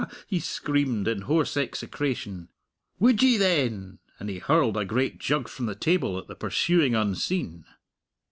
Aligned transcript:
he 0.25 0.39
screamed, 0.39 1.07
in 1.07 1.21
hoarse 1.21 1.55
execration. 1.55 2.49
"Would 2.97 3.21
ye, 3.21 3.37
then?" 3.37 3.99
and 4.19 4.29
he 4.31 4.39
hurled 4.39 4.75
a 4.75 4.83
great 4.83 5.19
jug 5.19 5.47
from 5.47 5.67
the 5.67 5.75
table 5.75 6.17
at 6.17 6.25
the 6.25 6.33
pursuing 6.33 6.95
unseen. 6.95 7.65